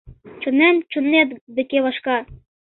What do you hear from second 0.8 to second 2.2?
чонет деке вашка.